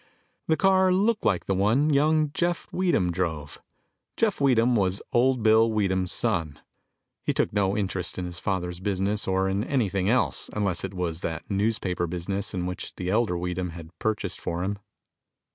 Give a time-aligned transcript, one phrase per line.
[0.47, 3.61] The car looked like the one young Jeff Weedham drove.
[4.17, 6.57] Jeff Weedham was "Old Bill" Weedham's son.
[7.23, 11.21] He took no interest in his father's business or in anything else unless it was
[11.21, 14.79] that newspaper business which the elder Weedham had purchased for him.